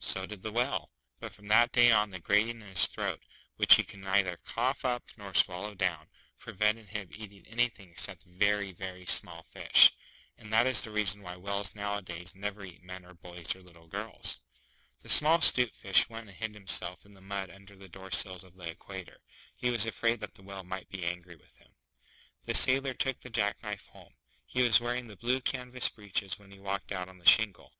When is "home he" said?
23.86-24.60